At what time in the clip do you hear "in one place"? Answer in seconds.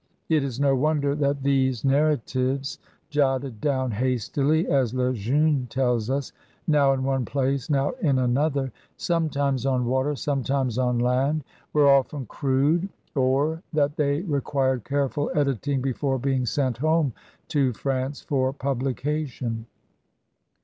6.95-7.69